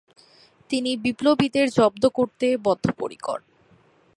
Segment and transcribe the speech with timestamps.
[0.69, 3.39] তিনি বিপ্লবীদের জব্দ করতে বদ্ধপরিকর।